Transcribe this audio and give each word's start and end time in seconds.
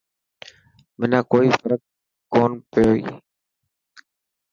منا 0.99 1.19
ڪوئي 1.31 1.49
فرڪ 1.59 1.81
ڪون 2.33 2.51
پيي. 2.71 3.01